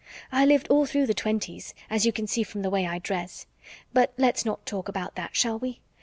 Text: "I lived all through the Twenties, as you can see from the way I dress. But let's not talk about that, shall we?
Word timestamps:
"I 0.31 0.45
lived 0.47 0.67
all 0.69 0.87
through 0.87 1.05
the 1.05 1.13
Twenties, 1.13 1.75
as 1.87 2.07
you 2.07 2.11
can 2.11 2.25
see 2.25 2.41
from 2.41 2.63
the 2.63 2.71
way 2.71 2.87
I 2.87 2.97
dress. 2.97 3.45
But 3.93 4.13
let's 4.17 4.43
not 4.43 4.65
talk 4.65 4.89
about 4.89 5.13
that, 5.13 5.35
shall 5.35 5.59
we? 5.59 5.79